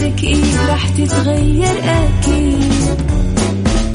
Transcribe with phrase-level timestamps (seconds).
[0.00, 3.00] وحياتك إيه راح تتغير أكيد.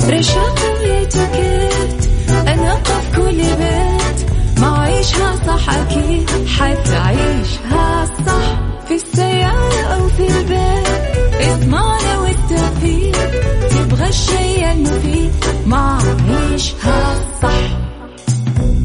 [0.09, 2.09] رشاق ويتوكيت
[2.47, 4.29] أنا قف كل بيت.
[4.61, 8.59] ما عيشها صح أكيد حتعيشها صح.
[8.87, 10.87] في السيارة أو في البيت
[11.41, 13.31] اسمعنا والتوفيق.
[13.69, 15.31] تبغى الشيء المفيد
[15.65, 16.94] ما عيشها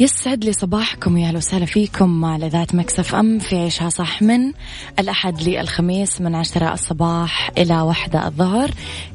[0.00, 4.52] يسعد لي صباحكم يا وسهلا فيكم على إذاعة Mix FM في عيشها صح من
[4.98, 8.70] الأحد للخميس من عشرة الصباح إلى واحدة الظهر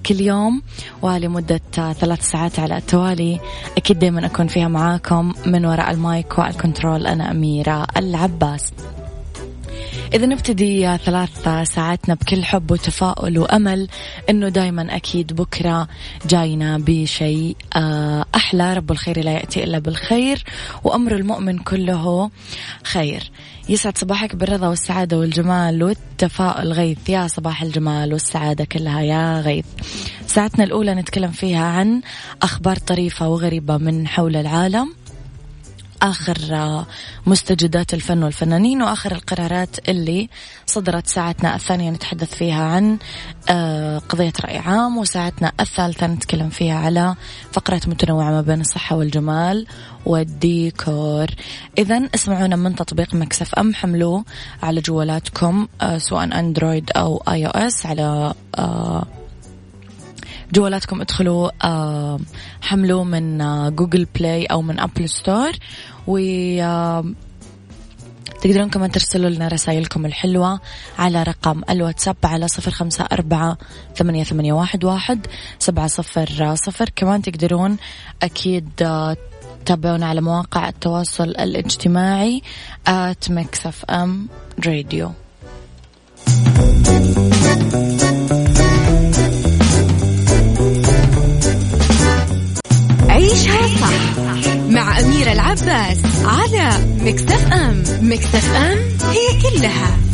[0.05, 0.61] كل يوم
[1.01, 3.39] ولمدة ثلاث ساعات على التوالي.
[3.77, 8.71] أكيد دائما أكون فيها معاكم من وراء المايك والكنترول أنا أميرة العباس.
[10.13, 13.87] إذا نبتدي ثلاث ساعاتنا بكل حب وتفاؤل وأمل
[14.29, 15.87] أنه دايما أكيد بكرة
[16.25, 18.73] جاينا بشيء آه، أحلى.
[18.73, 20.43] رب الخير لا يأتي إلا بالخير
[20.83, 22.29] وأمر المؤمن كله
[22.83, 23.31] خير.
[23.69, 26.73] يسعد صباحك بالرضا والسعادة والجمال والتفاؤل.
[26.73, 29.65] غيث يا صباح الجمال والسعادة كلها يا غيث.
[30.27, 32.01] ساعتنا الأولى نتكلم فيها عن
[32.41, 35.04] أخبار طريفة وغريبة من حول العالم.
[36.01, 36.85] آخر
[37.25, 40.29] مستجدات الفن والفنانين وآخر القرارات اللي
[40.65, 42.97] صدرت ساعتنا الثانية نتحدث فيها عن
[43.49, 47.15] آه، قضية رأي عام وساعتنا الثالثة نتكلم فيها على
[47.51, 49.67] فقرات متنوعة ما بين الصحة والجمال
[50.05, 51.27] والديكور.
[51.77, 54.25] إذا اسمعونا من تطبيق Mix FM حملوه
[54.63, 59.05] على جوالاتكم آه، سواء Android أو iOS على آه،
[60.53, 62.19] جوالاتكم ادخلوا آه
[62.61, 65.51] حملوا من آه Google Play أو من Apple Store
[66.07, 67.05] و آه
[68.41, 70.59] تقدرون كمان ترسلوا لنا رسائلكم الحلوة
[70.99, 73.57] على رقم الواتساب على صفر خمسة أربعة
[73.95, 75.27] ثمانية, ثمانية واحد, واحد
[75.59, 76.89] سبعة صفر صفر.
[76.95, 77.77] كمان تقدرون
[78.23, 79.17] أكيد آه
[79.65, 82.41] تابعونا على مواقع التواصل الاجتماعي
[82.87, 84.27] at Mix FM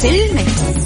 [0.01, 0.80] في ال mix.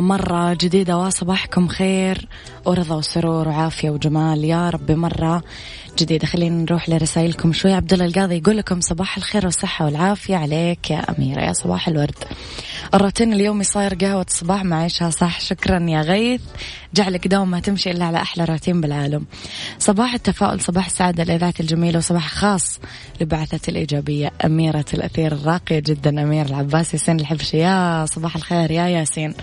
[0.00, 2.28] مرة جديدة وصباحكم خير.
[2.64, 4.44] ورضا وسرور وعافية وجمال.
[4.44, 5.42] يا رب مرة
[5.98, 6.26] جديدة.
[6.26, 7.72] خلينا نروح لرسائلكم شوي.
[7.72, 11.40] عبد الله القاضي يقول لكم صباح الخير والصحة والعافية عليك يا أميرة.
[11.40, 12.24] يا صباح الورد.
[12.94, 15.40] الروتين اليومي صاير قهوة الصباح مع عيشها صح.
[15.40, 16.40] شكرا يا غيث.
[16.94, 19.26] جعلك دوم ما تمشي إلا على أحلى روتين بالعالم.
[19.78, 22.80] صباح التفاؤل صباح السعادة الإذاعة الجميلة وصباح خاص
[23.20, 24.30] لبعثة الإيجابية.
[24.44, 29.34] أميرة الأثير الراقية جدا أمير العباس ياسين الحبشي يا صباح الخير يا ياسين.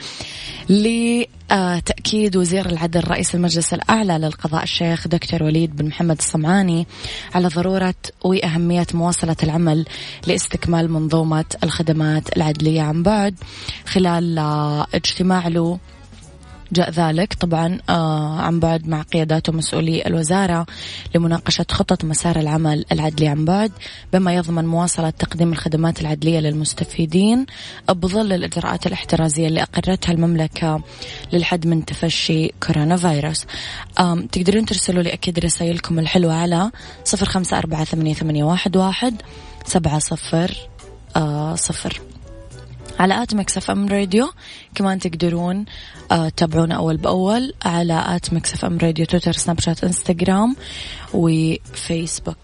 [0.69, 6.87] لتأكيد وزير العدل رئيس المجلس الأعلى للقضاء الشيخ دكتور وليد بن محمد الصمعاني
[7.35, 9.85] على ضرورة وأهمية مواصلة العمل
[10.27, 13.26] لاستكمال منظومة الخدمات العدلية عن بعد.
[13.85, 14.39] خلال
[14.93, 15.79] اجتماع له
[16.71, 17.33] جاء ذلك.
[17.33, 20.65] طبعا آه عن بعد مع قيادات ومسؤولي الوزارة
[21.15, 23.71] لمناقشة خطط مسار العمل العدلي عن بعد
[24.13, 27.45] بما يضمن مواصلة تقديم الخدمات العدلية للمستفيدين
[27.89, 30.81] بظل الإجراءات الاحترازية اللي أقرتها المملكة
[31.33, 33.45] للحد من تفشي كورونا فيروس
[34.31, 36.71] تقدرون ترسلوا لي أكيد رسائلكم الحلوة على
[37.03, 39.21] صفر خمسة أربعة ثمانية واحد
[39.65, 40.55] سبعة صفر
[41.15, 42.01] آه صفر.
[42.99, 44.29] على at Mix FM Radio.
[44.75, 45.65] كمان تقدرون
[46.11, 50.55] آه تتابعونا أول بأول على at Mix FM Radio تويتر سناب شات إنستغرام
[51.13, 52.37] وفيسبوك.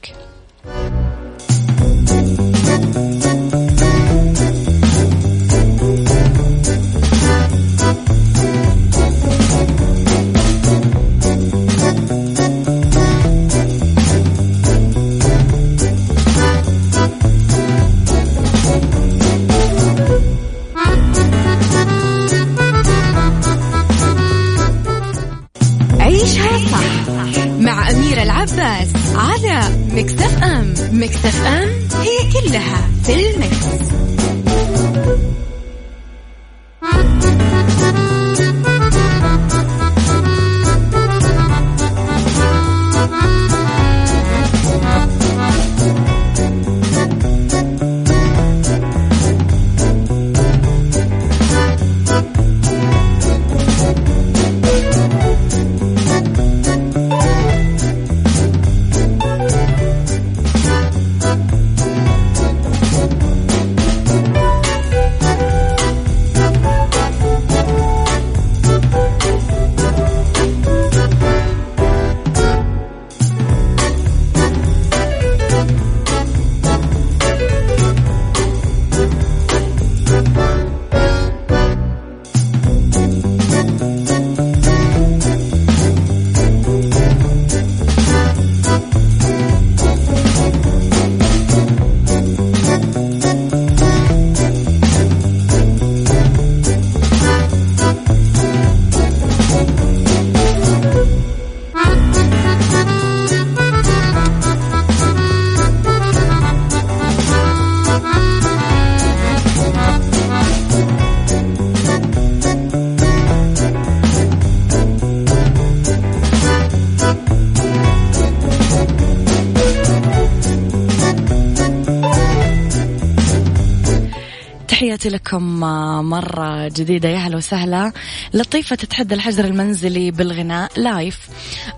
[126.14, 127.92] مرة جديدة يا هلا وسهلا.
[128.34, 131.30] لطيفة تتحدى الحجر المنزلي بالغناء live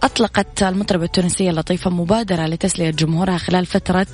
[0.04, 4.08] أطلقت المطربة التونسية لطيفة مبادرة لتسلية جمهورها خلال فترة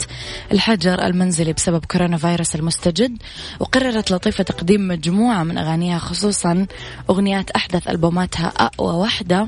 [0.51, 3.17] الحجر المنزلي بسبب كورونا فيروس المستجد
[3.59, 6.65] وقررت لطيفة تقديم مجموعة من أغانيها خصوصا
[7.09, 9.47] أغنيات أحدث ألبوماتها أقوى واحدة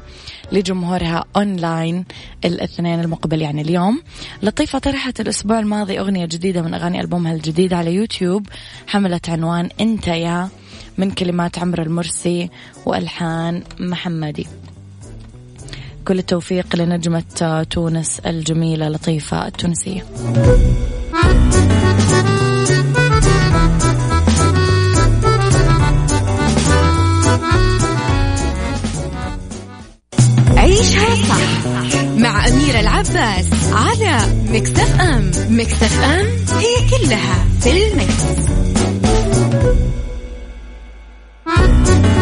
[0.52, 2.06] لجمهورها أونلاين
[2.46, 4.02] الاثنين المقبل يعني اليوم.
[4.44, 8.48] لطيفة طرحت الأسبوع الماضي أغنية جديدة من أغاني ألبومها الجديد على يوتيوب
[8.88, 10.50] حملت عنوان أنت يا
[10.98, 12.50] من كلمات عمرو المرسي
[12.86, 14.48] وألحان محمدي.
[16.08, 20.06] كل التوفيق لنجمة تونس الجميلة لطيفة التونسية.
[30.58, 31.66] عيشها صح
[32.18, 34.18] مع أميرة العباس على
[34.50, 35.32] مكتف أم.
[35.50, 36.26] مكتف أم
[36.58, 37.70] هي كلها في
[41.66, 42.13] المكس.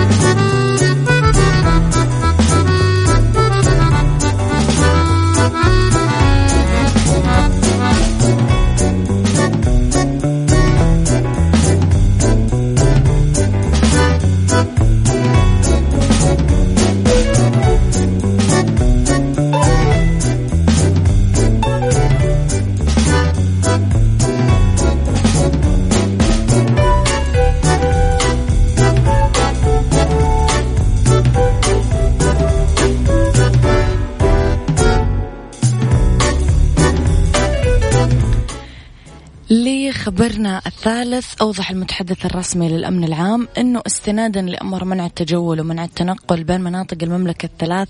[40.21, 46.61] خبرنا الثالث أوضح المتحدث الرسمي للأمن العام أنه استنادا لأمر منع التجول ومنع التنقل بين
[46.61, 47.87] مناطق المملكة الثلاث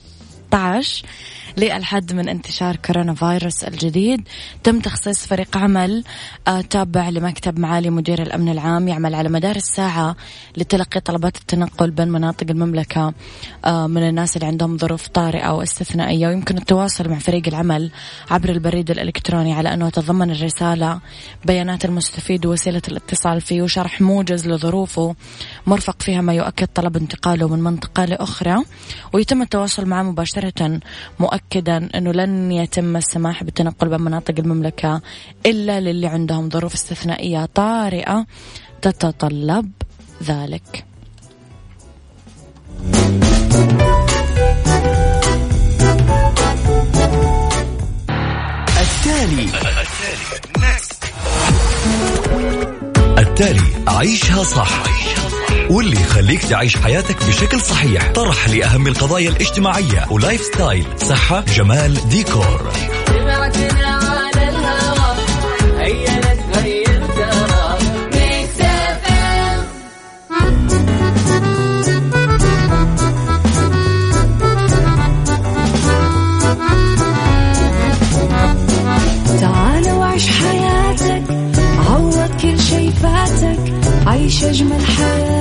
[0.47, 1.05] 16
[1.57, 4.27] للحد من انتشار كورونا فيروس الجديد.
[4.63, 6.03] تم تخصيص فريق عمل
[6.47, 10.15] آه، تابع لمكتب معالي مدير الأمن العام يعمل على مدار الساعة
[10.57, 13.13] لتلقي طلبات التنقل بين مناطق المملكة
[13.65, 16.27] آه، من الناس اللي عندهم ظروف طارئة أو استثنائية.
[16.27, 17.91] ويمكن التواصل مع فريق العمل
[18.31, 20.99] عبر البريد الإلكتروني على أنه تضمن الرسالة
[21.45, 25.15] بيانات المستفيد ووسيلة الاتصال فيه وشرح موجز لظروفه
[25.67, 28.63] مرفق فيها ما يؤكد طلب انتقاله من منطقة لأخرى.
[29.13, 30.79] ويتم التواصل معه مباشرة
[31.41, 35.01] مؤكدا أنه لن يتم السماح بالتنقل بين مناطق المملكة
[35.45, 38.25] إلا للي عندهم ظروف استثنائية طارئة
[38.81, 39.71] تتطلب
[40.23, 40.85] ذلك.
[48.81, 49.49] التالي.
[53.17, 53.61] التالي.
[53.87, 54.83] عيشها صح.
[55.69, 58.11] واللي يخليك تعيش حياتك بشكل صحيح.
[58.11, 60.85] طرح لأهم القضايا الاجتماعية و lifestyle.
[60.97, 62.71] صحة جمال ديكور.
[84.07, 85.40] عيش أجمل حياة.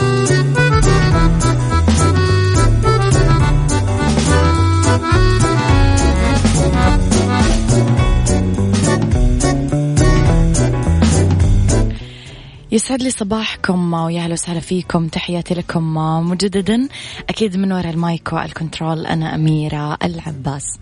[12.73, 15.07] يسعد لي صباحكم ويا أهلا وسهلا فيكم.
[15.07, 15.93] تحياتي لكم
[16.29, 16.87] مجددا.
[17.29, 20.79] أكيد من وراء ال mic وال control أنا أميرة العباس.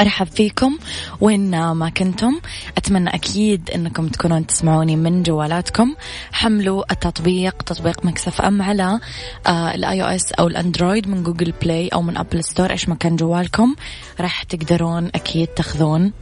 [0.00, 0.78] أرحب فيكم
[1.20, 2.40] وين ما كنتم.
[2.76, 5.94] أتمنى أكيد إنكم تكونون تسمعوني من جوالاتكم.
[6.32, 9.00] حملوا التطبيق تطبيق Mix FM على
[9.48, 13.16] ال iOS أو ال Android من Google Play أو من Apple Store إيش ما كان
[13.16, 13.74] جوالكم
[14.20, 16.12] راح تقدرون أكيد تاخذون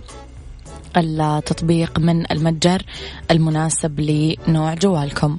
[0.97, 2.83] التطبيق من المتجر
[3.31, 5.39] المناسب لنوع جوالكم.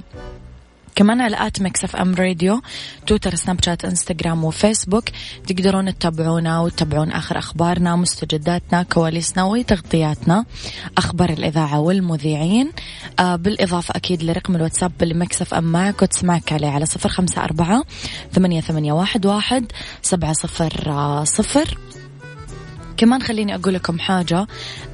[0.96, 2.60] كمان على at Mix FM Radio
[3.06, 5.04] تويتر سناب شات إنستغرام وفيسبوك
[5.46, 10.44] تقدرون تتابعونا وتتابعون آخر أخبارنا مستجداتنا كواليسنا وتغطياتنا
[10.98, 12.72] أخبار الإذاعة والمذيعين.
[13.18, 17.84] آه بالإضافة أكيد لرقم الواتساب اللي Mix FM معك وتسمعك عليه على صفر خمسة أربعة
[18.32, 21.78] ثمانية, ثمانية واحد, واحد سبعة صفر صفر.
[22.96, 24.46] كمان خليني أقول لكم حاجة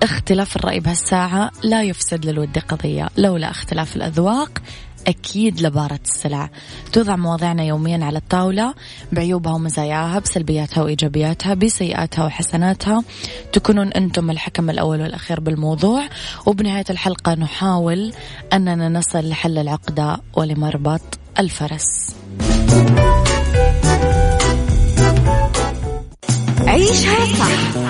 [0.03, 4.59] اختلاف الرأي بهالساعة لا يفسد للود قضية لولا اختلاف الأذواق
[5.07, 6.51] أكيد لبارة السلع.
[6.93, 8.75] توضع مواضيعنا يوميا على الطاولة
[9.13, 13.05] بعيوبها ومزاياها بسلبياتها وإيجابياتها بسيئاتها وحسناتها.
[13.53, 16.09] تكونون أنتم الحكم الأول والأخير بالموضوع
[16.47, 18.13] وبنهاية الحلقة نحاول
[18.53, 22.17] أننا نصل لحل العقدة ولمربط الفرس.
[26.67, 27.90] عيشها صح.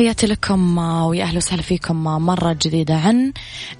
[0.00, 3.32] تحياتي لكم ويا أهلا وسهلا فيكم مرة جديدة عن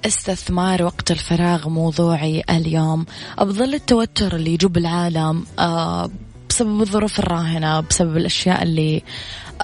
[0.05, 3.05] استثمار وقت الفراغ موضوعي اليوم.
[3.39, 5.45] بظل التوتر اللي يجوب العالم
[6.49, 9.03] بسبب الظروف الراهنة بسبب الأشياء اللي آه،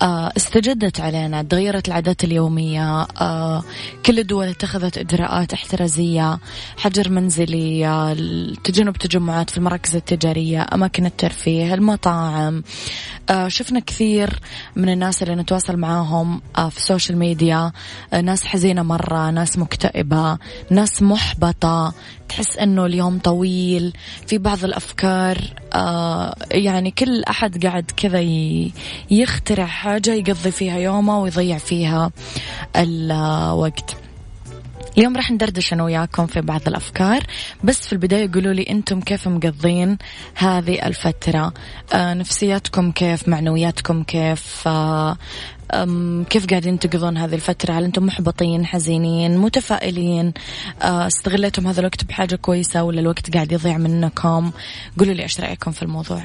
[0.02, 3.64] استجدت علينا تغيرت العادات اليومية آه،
[4.06, 6.40] كل الدول اتخذت إجراءات احترازية
[6.78, 8.14] حجر منزلي آه،
[8.64, 12.64] تجنب تجمعات في المراكز التجارية أماكن الترفيه المطاعم
[13.48, 14.40] شفنا كثير
[14.76, 17.72] من الناس اللي نتواصل معاهم في ال social media
[18.24, 20.38] ناس حزينة مرة ناس مكتئبة
[20.72, 21.94] ناس محبطة
[22.30, 23.94] تحس إنه اليوم طويل
[24.28, 25.38] في بعض الأفكار
[25.74, 28.22] آه يعني كل أحد قاعد كذا
[29.12, 32.12] يخترع حاجة يقضي فيها يومه ويضيع فيها
[32.76, 34.07] الوقت
[34.98, 37.24] اليوم راح ندردش أنا وياكم في بعض الأفكار
[37.64, 39.98] بس في البداية قولوا لي أنتم كيف مقضين
[40.36, 41.54] هذه الفترة؟
[41.94, 45.18] آه نفسياتكم كيف؟ معنوياتكم كيف؟ آه
[46.30, 50.34] كيف قاعدين تقضون هذه الفترة؟ هل أنتم محبطين حزينين متفائلين؟
[50.82, 54.52] آه، استغليتم هذا الوقت بحاجة كويسة ولا الوقت قاعد يضيع منكم؟
[55.00, 56.22] قولوا لي إيش رأيكم في الموضوع؟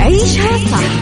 [0.00, 1.01] عيشها صح.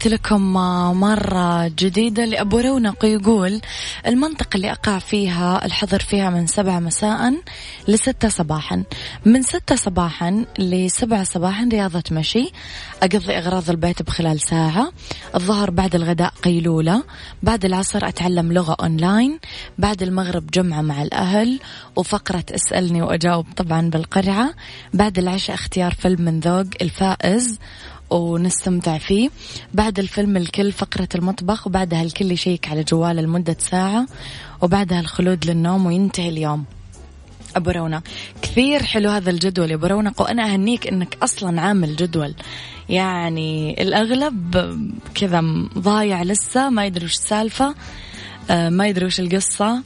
[0.00, 0.52] تحياتي لكم
[1.00, 3.60] مرة جديدة لأبو رونق يقول
[4.06, 7.34] المنطقة اللي أقع فيها الحظر فيها من سبعة مساء
[7.88, 8.84] لستة صباحا.
[9.24, 12.52] من ستة صباحا لسبعة صباحا رياضة مشي.
[13.02, 14.92] أقضي أغراض البيت بخلال ساعة.
[15.34, 17.04] الظهر بعد الغداء قيلولة.
[17.42, 19.38] بعد العصر أتعلم لغة أونلاين.
[19.78, 21.60] بعد المغرب جمعة مع الأهل.
[21.96, 24.54] وفقرة اسألني وأجاوب طبعا بالقرعة.
[24.94, 27.58] بعد العشاء اختيار فيلم من ذوق الفائز.
[28.10, 29.30] ونستمتع فيه.
[29.74, 34.06] بعد الفيلم الكل فقرة المطبخ وبعدها الكل يشيك على جواله لمدة ساعة
[34.62, 36.64] وبعدها الخلود للنوم وينتهي اليوم.
[37.56, 38.02] أبو رونق
[38.42, 42.34] كثير حلو هذا الجدول يا أبو رونق وأنا أهنيك أنك أصلا عامل جدول.
[42.88, 44.56] يعني الأغلب
[45.14, 45.40] كذا
[45.78, 47.74] ضايع لسه ما يدري وش السالفة
[48.50, 49.82] آه، ما يدري وش القصة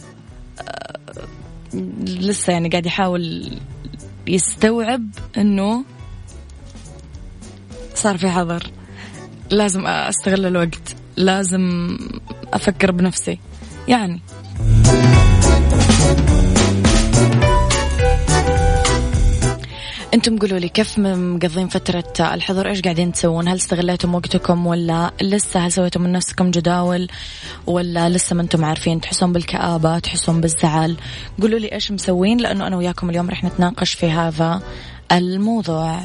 [0.61, 0.99] آه،
[2.04, 3.52] لسه يعني قاعد يحاول
[4.26, 5.85] يستوعب أنه
[7.95, 8.71] صار في حظر.
[9.51, 10.97] لازم أستغل الوقت.
[11.17, 11.97] لازم
[12.53, 13.39] أفكر بنفسي.
[13.89, 14.21] يعني.
[20.15, 25.61] أنتم قولوا لي كيف مقضين فترة الحظر؟ إيش قاعدين تسوون؟ هل استغليتم وقتكم ولا لسه؟
[25.61, 27.09] هل سويتم من نفسكم جداول
[27.67, 30.97] ولا لسه ما أنتم عارفين؟ تحسون بالكآبة؟ تحسون بالزعل؟
[31.41, 34.63] قولوا لي إيش مسوين؟ لأنه أنا وياكم اليوم رح نتناقش في هذا
[35.13, 36.00] الموضوع.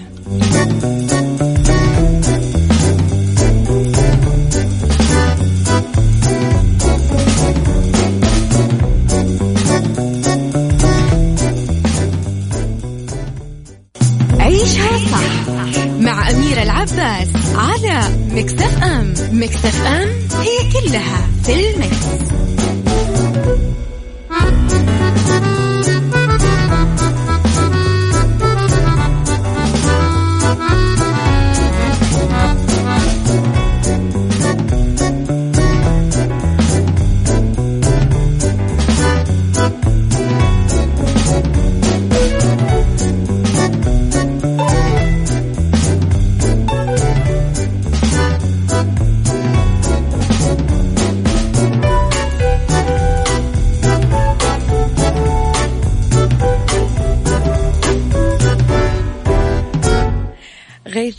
[16.99, 20.09] العباس على مكتف أم مكتف أم
[20.41, 22.05] هي كلها في المكس.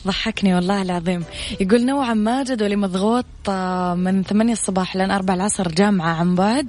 [0.07, 1.25] ضحكني والله العظيم.
[1.61, 6.67] يقول نوعا ما جدولي مضغوط آه، من ثمانية الصباح لين أربع العصر جامعة عن بعد.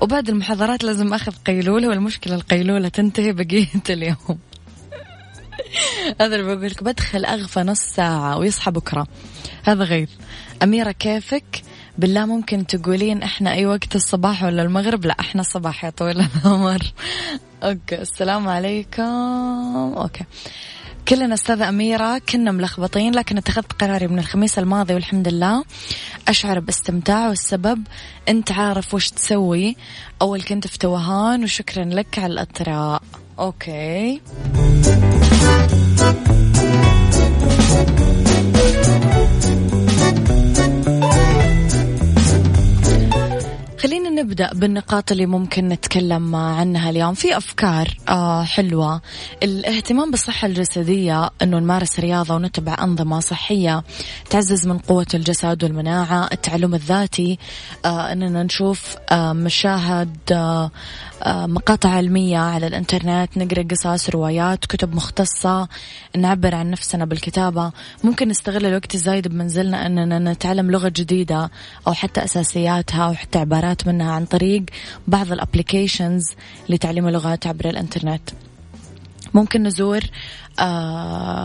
[0.00, 4.38] وبعد المحاضرات لازم أخذ قيلولة والمشكلة القيلولة تنتهي بقية اليوم.
[6.20, 9.06] هذا اللي بقول لك بدخل أغفى نص ساعة ويصحى بكرة.
[9.64, 10.10] هذا غيث.
[10.62, 11.62] أميرة كيفك؟
[11.98, 16.78] بالله ممكن تقولين إحنا أي وقت الصباح ولا المغرب؟ لا إحنا الصباح يا طويل العمر.
[17.62, 19.02] أوكي السلام عليكم.
[19.96, 20.24] okay.
[21.10, 25.64] كلنا أستاذة أميرة كنا ملخبطين لكن اتخذت قراري من الخميس الماضي والحمد لله.
[26.28, 27.82] أشعر باستمتاع والسبب
[28.28, 29.76] أنت عارف وش تسوي.
[30.22, 33.02] أول كنت في توهان وشكرا لك على الأطراء.
[33.38, 34.20] okay.
[43.78, 47.14] خلينا نبدأ بالنقاط اللي ممكن نتكلم عنها اليوم.
[47.14, 49.00] في أفكار آه حلوة.
[49.42, 53.84] الاهتمام بالصحة الجسدية أنه نمارس رياضة ونتبع أنظمة صحية
[54.30, 57.38] تعزز من قوة الجسد والمناعة التعلم الذاتي
[57.84, 60.16] آه أننا نشوف آه مشاهد
[61.26, 65.68] مقاطع علمية على الإنترنت نقرأ قصص روايات كتب مختصة
[66.16, 67.72] نعبر عن نفسنا بالكتابة.
[68.04, 71.50] ممكن نستغل الوقت الزايد بمنزلنا أننا نتعلم لغة جديدة
[71.86, 74.09] أو حتى أساسياتها أو حتى عبارات منها.
[74.10, 74.62] عن طريق
[75.08, 76.32] بعض ال applications
[76.68, 78.30] لتعليم اللغات عبر الإنترنت.
[79.34, 80.00] ممكن نزور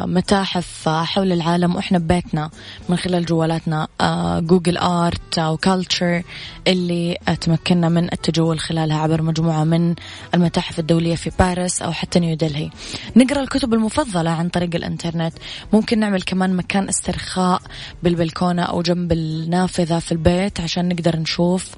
[0.06, 2.50] متاحف حول العالم وإحنا ببيتنا
[2.90, 6.24] من خلال جوالاتنا آه، Google Art أو Culture
[6.68, 9.96] اللي تمكنا من التجول خلالها عبر مجموعة من
[10.34, 12.70] المتاحف الدولية في باريس أو حتى نيودلهي
[13.16, 15.34] نقرأ الكتب المفضلة عن طريق الإنترنت.
[15.74, 17.62] ممكن نعمل كمان مكان استرخاء
[18.04, 21.72] بالبلكونة أو جنب النافذة في البيت عشان نقدر نشوف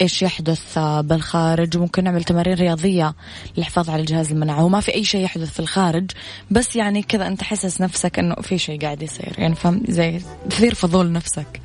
[0.00, 1.76] إيش يحدث بالخارج.
[1.76, 3.14] ممكن نعمل تمارين رياضية
[3.56, 6.10] للحفاظ على الجهاز المناعي وما في أي شيء يحدث في الخارج
[6.50, 10.74] بس يعني كذا أنت حسس نفسك إنه في شيء قاعد يصير يعني فهم زي تثير
[10.74, 11.60] فضول نفسك.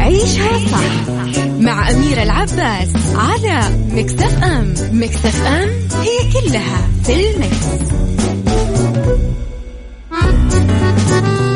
[0.00, 1.10] عيشها صح
[1.60, 3.60] مع أميرة العباس على
[3.92, 4.74] مكتف أم.
[4.92, 5.68] مكتف أم
[6.00, 8.11] هي كلها في المكس.
[11.02, 11.51] لرسائلكم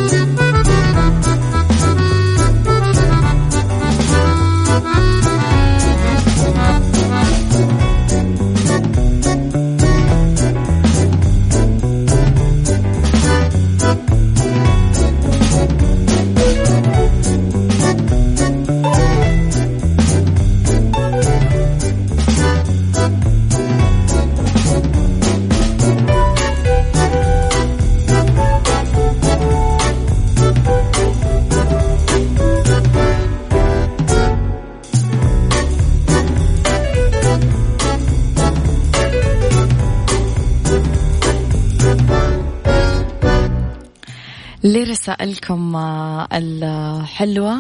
[45.15, 47.59] آه، الحلوة.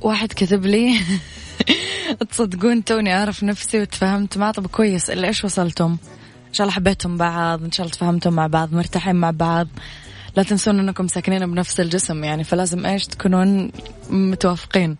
[0.00, 1.00] واحد كتب لي
[2.30, 4.38] تصدقون توني أعرف نفسي وتفهمت.
[4.38, 5.96] معه طب كويس إلا إيش وصلتم؟
[6.48, 9.68] إن شاء الله حبيتم بعض إن شاء الله تفهمتم مع بعض مرتاحين مع بعض.
[10.36, 13.72] لا تنسون إنكم ساكنين بنفس الجسم يعني فلازم إيش تكونون
[14.10, 14.96] متوافقين.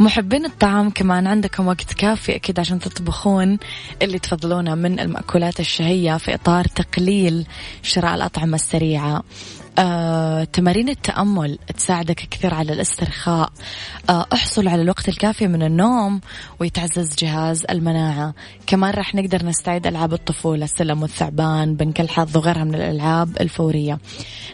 [0.00, 3.58] محبين الطعام كمان عندكم وقت كافي أكيد عشان تطبخون.
[4.02, 7.46] اللي تفضلونه من المأكولات الشهية في إطار تقليل
[7.82, 9.22] شراء الأطعمة السريعة.
[9.78, 13.52] آه، تمارين التأمل تساعدك كثير على الاسترخاء.
[14.10, 16.20] آه، احصل على الوقت الكافي من النوم
[16.60, 18.34] ويتعزز جهاز المناعة.
[18.66, 23.98] كمان راح نقدر نستعيد ألعاب الطفولة السلم والثعبان بنك الحظ وغيرها من الألعاب الفورية.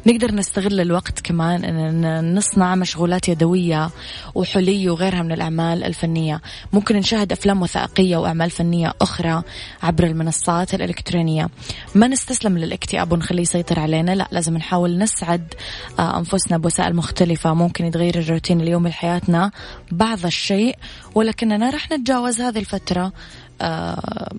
[0.07, 3.91] نقدر نستغل الوقت كمان أن نصنع مشغولات يدوية
[4.35, 6.41] وحلي وغيرها من الأعمال الفنية.
[6.73, 9.43] ممكن نشاهد أفلام وثائقية وأعمال فنية أخرى
[9.83, 11.49] عبر المنصات الإلكترونية.
[11.95, 15.55] ما نستسلم للاكتئاب ونخليه يسيطر علينا لا لازم نحاول نسعد
[15.99, 19.51] آه، أنفسنا بوسائل مختلفة ممكن يتغير الروتين اليومي لحياتنا
[19.91, 20.77] بعض الشيء
[21.15, 23.13] ولكننا راح نتجاوز هذه الفترة
[23.61, 24.33] آه،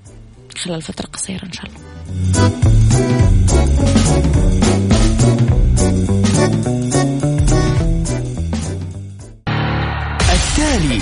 [0.57, 1.81] خلال فترة قصيرة إن شاء الله.
[10.33, 11.01] التالي.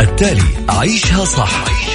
[0.00, 0.42] التالي.
[0.68, 1.89] عيشها صح.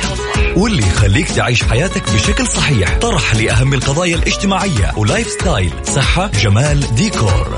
[0.55, 2.97] واللي يخليك تعيش حياتك بشكل صحيح.
[2.97, 5.73] طرح لأهم القضايا الاجتماعية و lifestyle.
[5.83, 7.57] صحة جمال ديكور.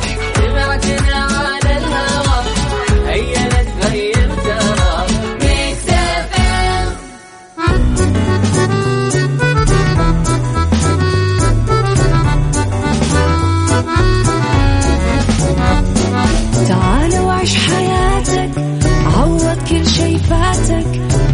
[16.68, 18.52] تعال وعيش حياتك
[19.18, 21.17] عوض كل شي فاتك.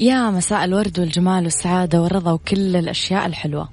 [0.00, 3.68] يا مساء الورد والجمال والسعادة والرضا وكل الأشياء الحلوة.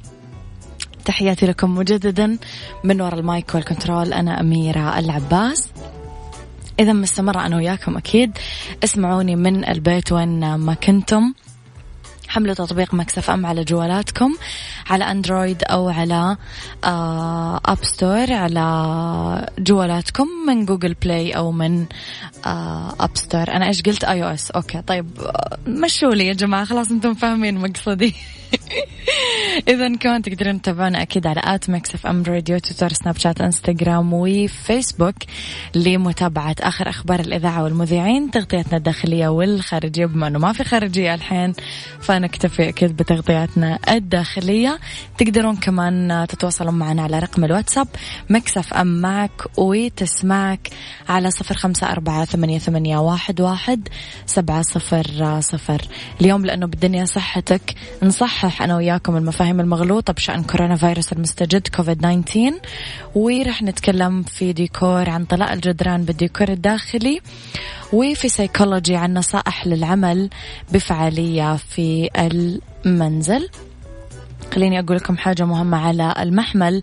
[1.05, 2.37] تحياتي لكم مجددا
[2.83, 5.69] من وراء ال mic وال control أنا أميرة العباس.
[6.79, 8.37] إذا مستمرة أنا وياكم أكيد.
[8.83, 11.33] اسمعوني من البيت وين ما كنتم.
[12.27, 14.35] حملوا تطبيق Mix FM على جوالاتكم
[14.89, 16.37] على Android أو على
[17.65, 21.85] App Store على جوالاتكم من Google Play أو من
[22.99, 25.05] App Store أنا إيش قلت؟ iOS okay طيب
[25.67, 26.65] مشوا لي يا جماعة.
[26.65, 28.13] خلاص أنتم فاهمين مقصدي.
[29.67, 35.15] إذا كمان تقدرون تتابعونا أكيد على at Mix FM Radio تويتر سناب شات إنستغرام وفيسبوك
[35.75, 40.05] لمتابعة آخر أخبار الإذاعة والمذيعين تغطيتنا الداخلية والخارجية.
[40.05, 41.53] بما أنه ما في خارجية الحين
[42.17, 44.79] فنكتفي أكيد بتغطياتنا الداخلية.
[45.17, 47.87] تقدرون كمان تتواصلون معنا على رقم الواتساب
[48.29, 50.69] ميكس اف أم معك وتسمعك
[51.09, 53.87] على صفر خمسة أربعة ثمانية, ثمانية واحد, واحد
[54.25, 55.81] سبعة صفر صفر.
[56.21, 62.53] اليوم لأنه بالدنيا صحتك نصحح أنا وياكم المفاهيم المغلوطة بشأن كورونا فيروس المستجد كوفيد 19
[63.15, 67.21] ورح نتكلم في ديكور عن طلاء الجدران بالديكور الداخلي
[67.93, 70.29] وفي سيكولوجي عن نصائح للعمل
[70.71, 73.49] بفعالية في المنزل.
[74.53, 76.81] خليني أقول لكم حاجة مهمة على المحمل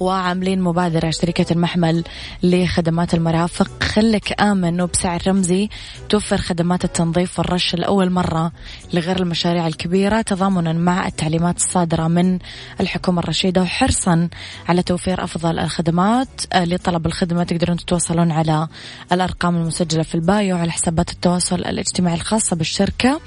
[0.00, 2.04] وعاملين مبادرة شركة المحمل
[2.42, 3.82] لخدمات المرافق.
[3.82, 5.68] خلك آمن وبسعر رمزي
[6.08, 8.52] توفر خدمات التنظيف والرش لأول مرة
[8.94, 12.38] لغير المشاريع الكبيرة تضامنا مع التعليمات الصادرة من
[12.80, 13.62] الحكومة الرشيدة.
[13.62, 14.28] وحرصا
[14.68, 18.68] على توفير أفضل الخدمات آه، لطلب الخدمة تقدرون تتواصلون على
[19.12, 23.20] الأرقام المسجلة في البايو على حسابات التواصل الاجتماعي الخاصة بالشركة.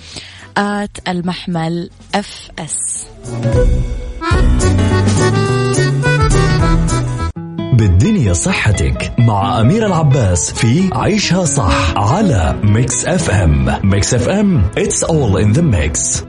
[0.57, 3.05] آت المحمل اف اس
[7.73, 14.63] بالدنيا صحتك مع أمير العباس في عيشها صح على ميكس اف ام ميكس اف ام
[14.77, 16.23] it's all in the mix.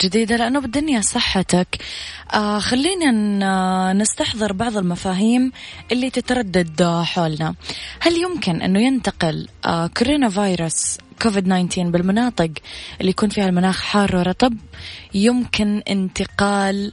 [0.00, 1.78] جديدة لأنه بالدنيا صحتك.
[2.34, 5.52] آه خلينا نستحضر بعض المفاهيم
[5.92, 7.54] اللي تتردد حولنا.
[8.00, 12.50] هل يمكن أنه ينتقل آه كورونا فيروس كوفيد 19 بالمناطق
[13.00, 14.56] اللي يكون فيها المناخ حار ورطب؟
[15.14, 16.92] يمكن انتقال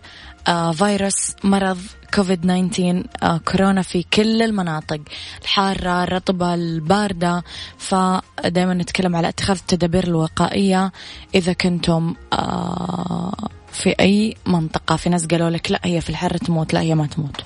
[0.71, 1.79] فيروس مرض
[2.13, 5.01] كوفيد 19 آه كورونا في كل المناطق
[5.41, 7.43] الحارة الرطبة الباردة.
[7.77, 10.91] فدائما نتكلم على اتخاذ التدابير الوقائية
[11.35, 13.33] إذا كنتم آه
[13.71, 14.95] في أي منطقة.
[14.95, 17.41] في ناس قالوا لك لا هي في الحر تموت لا هي ما تموت.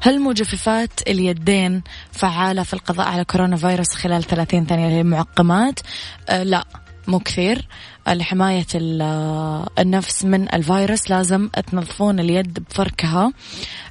[0.00, 1.82] هل مجففات اليدين
[2.12, 5.80] فعالة في القضاء على كورونا فيروس خلال 30 ثانية؟ للمعقمات؟
[6.28, 6.64] آه لا.
[7.08, 7.68] مو كثير
[8.08, 8.66] لحماية
[9.78, 11.10] النفس من الفيروس.
[11.10, 13.32] لازم تنظفون اليد بفركها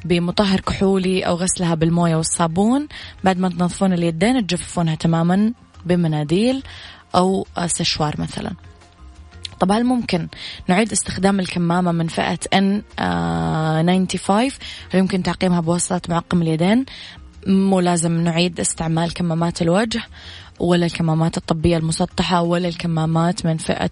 [0.06, 2.88] بمطهر كحولي أو غسلها بالموية والصابون.
[3.24, 5.54] بعد ما تنظفون اليدين تجففونها تماما
[5.86, 6.64] بمناديل
[7.16, 8.52] أو سشوار مثلا.
[9.60, 10.28] طب هل ممكن
[10.68, 16.86] نعيد استخدام الكمامة من فئة N95 هل يمكن تعقيمها بواسطة معقم اليدين؟
[17.48, 20.04] مو لازم نعيد استعمال كمامات الوجه.
[20.62, 23.90] ولا الكمامات الطبية المسطحة ولا الكمامات من فئة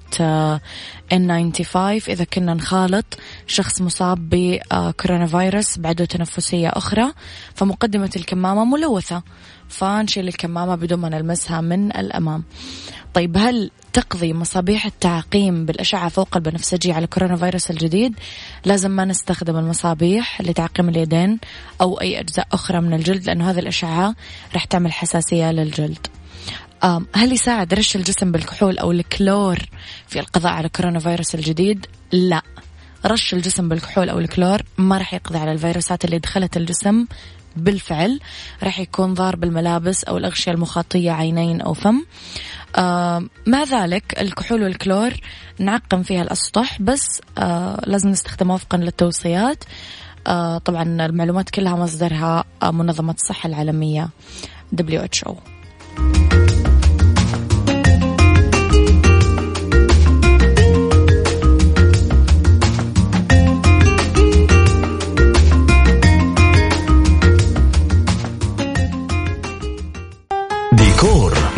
[1.14, 1.76] N95
[2.10, 3.06] إذا كنا نخالط
[3.48, 7.14] شخص مصاب بكورونا فيروس بعدو تنفسية أخرى
[7.56, 9.24] فمقدمة الكمامة ملوثة
[9.70, 12.44] فنشيل الكمامة بدون ما نلمسها من الأمام.
[13.14, 18.16] طيب هل تقضي مصابيح التعقيم بالأشعة فوق البنفسجي على كورونا فيروس الجديد؟
[18.66, 21.40] لازم ما نستخدم المصابيح لتعقيم اليدين
[21.82, 24.16] أو أي أجزاء أخرى من الجلد لأنه هذه الأشعة
[24.54, 26.08] راح تعمل حساسية للجلد.
[27.16, 29.60] هل يساعد رش الجسم بالكحول أو الكلور
[30.08, 32.42] في القضاء على كورونا فيروس الجديد؟ لا.
[33.06, 37.06] رش الجسم بالكحول أو الكلور ما راح يقضي على الفيروسات اللي دخلت الجسم.
[37.56, 38.20] بالفعل
[38.64, 42.06] راح يكون ضار بالملابس أو الأغشية المخاطية عينين أو فم.
[42.76, 45.14] آه مع ذلك الكحول والكلور
[45.60, 49.64] نعقم فيها الأسطح بس آه لازم نستخدمها وفقا للتوصيات.
[50.28, 54.10] آه طبعا المعلومات كلها مصدرها منظمة الصحة العالمية
[54.82, 55.36] WHO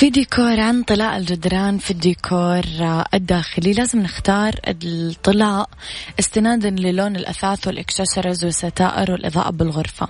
[0.00, 2.62] في ديكور عن طلاء الجدران في الديكور
[3.14, 3.72] الداخلي.
[3.72, 5.68] لازم نختار الطلاء
[6.20, 10.08] استنادا للون الأثاث والإكسسوارز والستائر والإضاءة بالغرفة.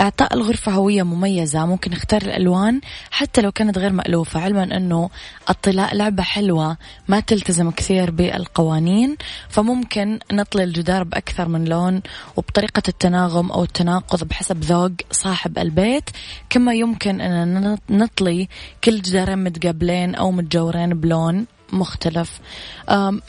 [0.00, 4.40] إعطاء الغرفة هوية مميزة ممكن نختار الألوان حتى لو كانت غير مألوفة.
[4.40, 5.10] علما أنه
[5.50, 6.76] الطلاء لعبة حلوة
[7.08, 9.16] ما تلتزم كثير بالقوانين
[9.48, 12.02] فممكن نطلي الجدار بأكثر من لون
[12.36, 16.10] وبطريقة التناغم أو التناقض بحسب ذوق صاحب البيت.
[16.50, 18.48] كما يمكن أن نطلي
[18.84, 22.40] كل جدار جدارين متقابلين أو متجورين بلون مختلف.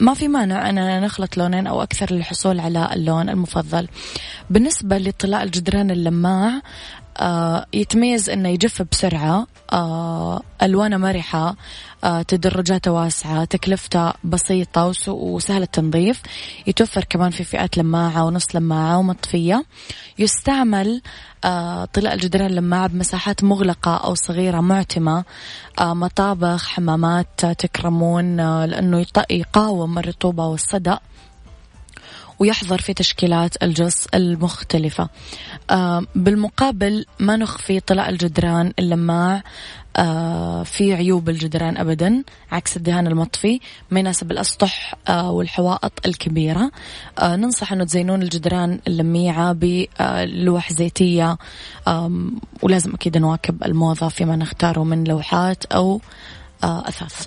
[0.00, 3.88] ما في مانع أننا نخلط لونين أو أكثر للحصول على اللون المفضل.
[4.50, 6.60] بالنسبة لطلاء الجدران اللماع
[7.16, 11.56] آه يتميز إنه يجف بسرعة آه ألوانه مرحة
[12.28, 16.22] تدرجاته واسعة تكلفته بسيطة وسهل التنظيف.
[16.66, 19.64] يتوفر كمان في فئات لماعة ونص لماعة ومطفية.
[20.18, 21.02] يستعمل
[21.44, 25.24] آه طلاء الجدران اللماعة بمساحات مغلقة أو صغيرة معتمة.
[25.80, 30.98] آه مطابخ حمامات تكرمون آه لأنه يقاوم الرطوبة والصدأ.
[32.38, 35.08] ويحظر في تشكيلات الجص المختلفة.
[35.70, 39.42] آه بالمقابل ما نخفي طلاء الجدران اللماع
[39.96, 46.70] آه في عيوب الجدران أبدا عكس الدهان المطفي ما يناسب الأسطح آه والحوائط الكبيرة.
[47.22, 51.38] ننصح أنه تزينون الجدران اللميعة بلوح زيتية.
[52.62, 56.00] ولازم أكيد نواكب الموضة فيما نختاره من لوحات أو
[56.62, 57.26] أثاث.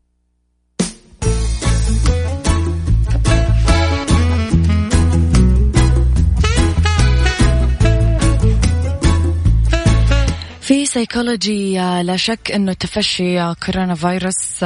[10.93, 14.63] سيكولوجي لا شك إنه تفشي كورونا فيروس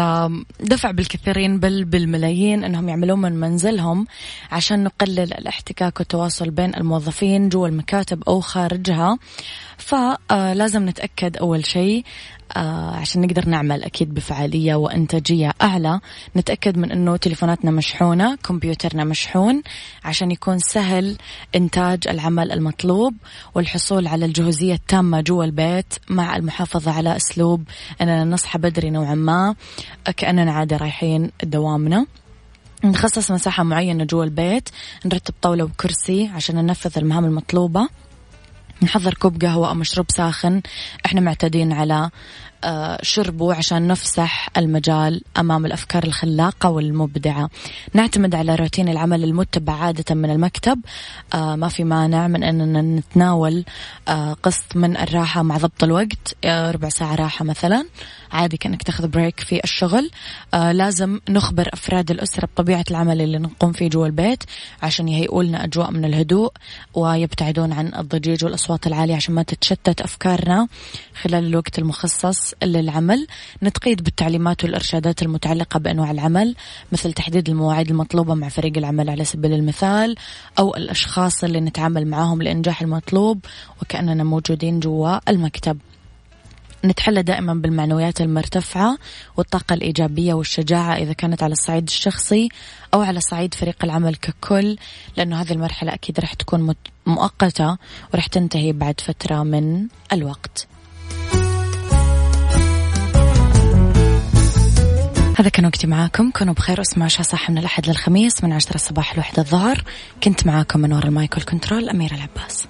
[0.60, 4.08] دفع بالكثيرين بل بالملايين إنهم يعملون من منزلهم
[4.52, 9.18] عشان نقلل الاحتكاك والتواصل بين الموظفين جوا المكاتب أو خارجها.
[9.78, 16.00] فلازم نتأكد أول شيء آه عشان نقدر نعمل أكيد بفعالية وإنتاجية أعلى.
[16.36, 19.64] نتأكد من أنه تليفوناتنا مشحونة كمبيوترنا مشحون
[20.04, 21.18] عشان يكون سهل
[21.56, 23.14] إنتاج العمل المطلوب
[23.56, 27.64] والحصول على الجهوزية التامة جوا البيت مع المحافظة على أسلوب
[28.02, 29.56] أننا نصحى بدري نوعا ما
[30.18, 32.06] كأننا عادة رايحين دوامنا.
[32.84, 34.70] نخصص مساحة معينة جوا البيت
[35.06, 37.90] نرتب طاولة وكرسي عشان ننفذ المهام المطلوبة.
[38.82, 40.62] نحضر كوب قهوة أو مشروب ساخن.
[41.06, 42.10] إحنا معتادين على
[43.02, 47.50] شربه عشان نفسح المجال أمام الأفكار الخلاقة والمبدعة.
[47.94, 50.80] نعتمد على روتين العمل المتبع عادة من المكتب.
[51.34, 53.66] آه، ما في مانع من أننا نتناول
[54.08, 56.36] آه، قسط من الراحة مع ضبط الوقت.
[56.46, 57.86] ربع ساعة راحة مثلا.
[58.32, 60.12] عادي كأنك تاخذ بريك في الشغل.
[60.54, 64.44] لازم نخبر أفراد الأسرة بطبيعة العمل اللي نقوم فيه جوا البيت
[64.84, 66.52] عشان يهيئوا لنا أجواء من الهدوء
[66.94, 70.68] ويبتعدون عن الضجيج والأصوات العالية عشان ما تتشتت أفكارنا
[71.22, 72.54] خلال الوقت المخصص.
[72.64, 73.28] للعمل.
[73.64, 76.56] نتقيد بالتعليمات والإرشادات المتعلقة بأنواع العمل
[76.92, 80.16] مثل تحديد المواعيد المطلوبة مع فريق العمل على سبيل المثال
[80.60, 83.46] أو الأشخاص اللي نتعامل معهم لإنجاح المطلوب
[83.82, 85.78] وكأننا موجودين جوا المكتب.
[86.86, 88.98] نتحلى دائما بالمعنويات المرتفعة
[89.38, 92.50] والطاقة الإيجابية والشجاعة إذا كانت على الصعيد الشخصي
[92.94, 94.78] أو على صعيد فريق العمل ككل
[95.18, 97.78] لأنه هذه المرحلة أكيد راح تكون مؤقتة
[98.14, 100.68] وراح تنتهي بعد فترة من الوقت.
[105.38, 106.32] هذا كان وقتي معاكم.
[106.32, 109.84] كونوا بخير اسمعوا شا صح من الأحد للخميس من عشرة الصباح لوحدة الظهر.
[110.24, 112.68] كنت معاكم من وراء المايكل كنترول أميرة العباس.